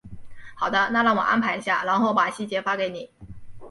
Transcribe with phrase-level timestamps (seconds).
[0.55, 3.11] 好的，那让我安排一下，然后把细节发给你。